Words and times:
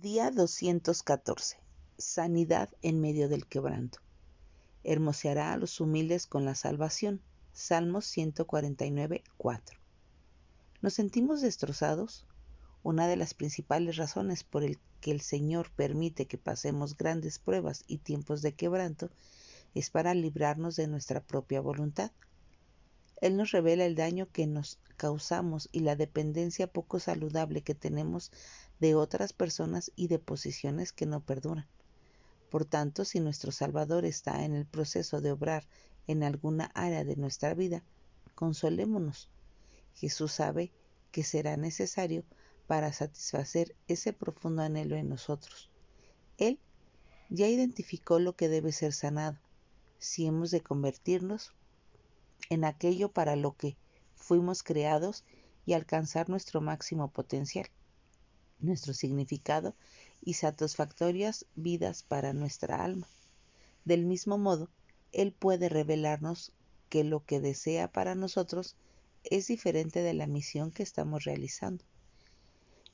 Día 0.00 0.30
214. 0.30 1.56
Sanidad 1.96 2.70
en 2.82 3.00
medio 3.00 3.28
del 3.28 3.46
quebranto. 3.46 3.98
Hermoseará 4.84 5.52
a 5.52 5.56
los 5.56 5.80
humildes 5.80 6.28
con 6.28 6.44
la 6.44 6.54
salvación. 6.54 7.20
Salmos 7.52 8.04
149, 8.04 9.24
4. 9.38 9.76
¿Nos 10.82 10.94
sentimos 10.94 11.40
destrozados? 11.40 12.28
Una 12.84 13.08
de 13.08 13.16
las 13.16 13.34
principales 13.34 13.96
razones 13.96 14.44
por 14.44 14.62
el 14.62 14.78
que 15.00 15.10
el 15.10 15.20
Señor 15.20 15.72
permite 15.72 16.26
que 16.26 16.38
pasemos 16.38 16.96
grandes 16.96 17.40
pruebas 17.40 17.82
y 17.88 17.98
tiempos 17.98 18.40
de 18.40 18.52
quebranto 18.52 19.10
es 19.74 19.90
para 19.90 20.14
librarnos 20.14 20.76
de 20.76 20.86
nuestra 20.86 21.20
propia 21.24 21.60
voluntad. 21.60 22.12
Él 23.20 23.36
nos 23.36 23.50
revela 23.50 23.84
el 23.84 23.94
daño 23.94 24.28
que 24.30 24.46
nos 24.46 24.78
causamos 24.96 25.68
y 25.72 25.80
la 25.80 25.96
dependencia 25.96 26.66
poco 26.66 27.00
saludable 27.00 27.62
que 27.62 27.74
tenemos 27.74 28.30
de 28.80 28.94
otras 28.94 29.32
personas 29.32 29.92
y 29.96 30.08
de 30.08 30.18
posiciones 30.18 30.92
que 30.92 31.06
no 31.06 31.20
perduran. 31.20 31.66
Por 32.50 32.64
tanto, 32.64 33.04
si 33.04 33.20
nuestro 33.20 33.52
Salvador 33.52 34.04
está 34.04 34.44
en 34.44 34.54
el 34.54 34.66
proceso 34.66 35.20
de 35.20 35.32
obrar 35.32 35.66
en 36.06 36.22
alguna 36.22 36.70
área 36.74 37.04
de 37.04 37.16
nuestra 37.16 37.54
vida, 37.54 37.82
consolémonos. 38.34 39.28
Jesús 39.94 40.32
sabe 40.32 40.72
que 41.10 41.24
será 41.24 41.56
necesario 41.56 42.24
para 42.66 42.92
satisfacer 42.92 43.74
ese 43.88 44.12
profundo 44.12 44.62
anhelo 44.62 44.96
en 44.96 45.08
nosotros. 45.08 45.70
Él 46.36 46.58
ya 47.30 47.48
identificó 47.48 48.18
lo 48.18 48.36
que 48.36 48.48
debe 48.48 48.72
ser 48.72 48.92
sanado. 48.92 49.38
Si 49.98 50.26
hemos 50.26 50.50
de 50.50 50.62
convertirnos 50.62 51.52
en 52.50 52.64
aquello 52.64 53.10
para 53.10 53.36
lo 53.36 53.56
que 53.56 53.76
fuimos 54.16 54.62
creados 54.62 55.24
y 55.66 55.74
alcanzar 55.74 56.28
nuestro 56.28 56.60
máximo 56.60 57.10
potencial, 57.10 57.68
nuestro 58.58 58.94
significado 58.94 59.74
y 60.22 60.34
satisfactorias 60.34 61.46
vidas 61.54 62.02
para 62.02 62.32
nuestra 62.32 62.82
alma. 62.82 63.06
Del 63.84 64.04
mismo 64.04 64.38
modo, 64.38 64.68
Él 65.12 65.32
puede 65.32 65.68
revelarnos 65.68 66.52
que 66.88 67.04
lo 67.04 67.24
que 67.24 67.40
desea 67.40 67.90
para 67.92 68.14
nosotros 68.14 68.76
es 69.24 69.46
diferente 69.46 70.02
de 70.02 70.14
la 70.14 70.26
misión 70.26 70.70
que 70.70 70.82
estamos 70.82 71.24
realizando. 71.24 71.84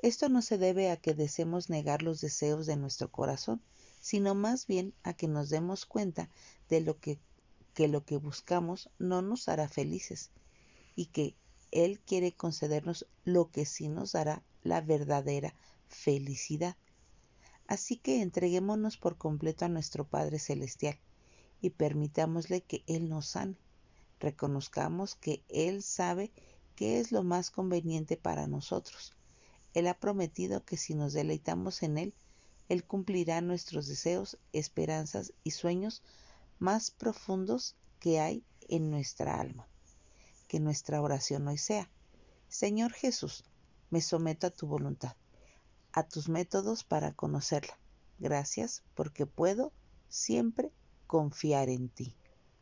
Esto 0.00 0.28
no 0.28 0.42
se 0.42 0.58
debe 0.58 0.90
a 0.90 0.96
que 0.96 1.14
deseemos 1.14 1.70
negar 1.70 2.02
los 2.02 2.20
deseos 2.20 2.66
de 2.66 2.76
nuestro 2.76 3.10
corazón, 3.10 3.60
sino 4.00 4.34
más 4.34 4.66
bien 4.66 4.94
a 5.02 5.14
que 5.14 5.26
nos 5.26 5.50
demos 5.50 5.86
cuenta 5.86 6.28
de 6.68 6.80
lo 6.80 6.98
que 6.98 7.18
que 7.78 7.86
lo 7.86 8.04
que 8.04 8.16
buscamos 8.16 8.90
no 8.98 9.22
nos 9.22 9.48
hará 9.48 9.68
felices 9.68 10.32
y 10.96 11.06
que 11.06 11.36
Él 11.70 12.00
quiere 12.00 12.32
concedernos 12.32 13.06
lo 13.24 13.52
que 13.52 13.66
sí 13.66 13.86
nos 13.86 14.10
dará 14.10 14.42
la 14.64 14.80
verdadera 14.80 15.54
felicidad. 15.86 16.74
Así 17.68 17.96
que 17.96 18.20
entreguémonos 18.20 18.96
por 18.96 19.16
completo 19.16 19.64
a 19.64 19.68
nuestro 19.68 20.04
Padre 20.04 20.40
Celestial 20.40 20.98
y 21.60 21.70
permitámosle 21.70 22.62
que 22.62 22.82
Él 22.88 23.08
nos 23.08 23.28
sane. 23.28 23.54
Reconozcamos 24.18 25.14
que 25.14 25.44
Él 25.48 25.84
sabe 25.84 26.32
qué 26.74 26.98
es 26.98 27.12
lo 27.12 27.22
más 27.22 27.52
conveniente 27.52 28.16
para 28.16 28.48
nosotros. 28.48 29.12
Él 29.72 29.86
ha 29.86 29.94
prometido 29.94 30.64
que 30.64 30.76
si 30.76 30.96
nos 30.96 31.12
deleitamos 31.12 31.84
en 31.84 31.98
Él, 31.98 32.14
Él 32.68 32.82
cumplirá 32.82 33.40
nuestros 33.40 33.86
deseos, 33.86 34.36
esperanzas 34.52 35.32
y 35.44 35.52
sueños 35.52 36.02
más 36.58 36.90
profundos 36.90 37.76
que 38.00 38.20
hay 38.20 38.44
en 38.68 38.90
nuestra 38.90 39.40
alma. 39.40 39.68
Que 40.48 40.60
nuestra 40.60 41.00
oración 41.00 41.46
hoy 41.48 41.58
sea, 41.58 41.90
Señor 42.48 42.92
Jesús, 42.92 43.44
me 43.90 44.00
someto 44.00 44.46
a 44.46 44.50
tu 44.50 44.66
voluntad, 44.66 45.16
a 45.92 46.02
tus 46.08 46.28
métodos 46.28 46.84
para 46.84 47.12
conocerla. 47.12 47.78
Gracias 48.18 48.82
porque 48.94 49.26
puedo 49.26 49.72
siempre 50.08 50.72
confiar 51.06 51.68
en 51.68 51.88
ti. 51.88 52.16